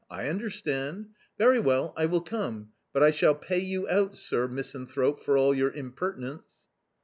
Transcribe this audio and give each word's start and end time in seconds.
I 0.09 0.29
understand! 0.29 1.09
Very 1.37 1.59
well, 1.59 1.93
I 1.95 2.07
will 2.07 2.21
come, 2.21 2.69
but 2.91 3.03
I 3.03 3.11
shall 3.11 3.35
pay 3.35 3.59
you 3.59 3.87
out, 3.87 4.15
sir 4.15 4.47
misan 4.47 4.89
thrope, 4.89 5.21
for 5.21 5.37
all 5.37 5.53
your 5.53 5.71
impertinence." 5.71 6.65